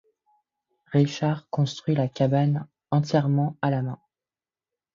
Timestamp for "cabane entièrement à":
2.09-3.69